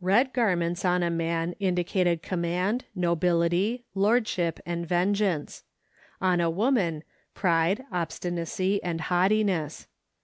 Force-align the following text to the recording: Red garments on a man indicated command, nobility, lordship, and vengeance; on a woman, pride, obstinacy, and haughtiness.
Red 0.00 0.32
garments 0.32 0.84
on 0.84 1.02
a 1.02 1.10
man 1.10 1.56
indicated 1.58 2.22
command, 2.22 2.84
nobility, 2.94 3.84
lordship, 3.96 4.60
and 4.64 4.86
vengeance; 4.86 5.64
on 6.20 6.40
a 6.40 6.48
woman, 6.48 7.02
pride, 7.34 7.82
obstinacy, 7.90 8.80
and 8.84 9.00
haughtiness. 9.00 9.88